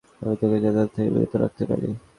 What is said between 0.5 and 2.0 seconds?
জেতানো থেকে বিরত রাখতে পারি।